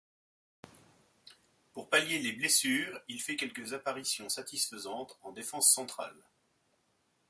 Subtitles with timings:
[1.73, 6.19] Pour pallier les blessures, il fait quelques apparitions satisfaisantes en défense centrale.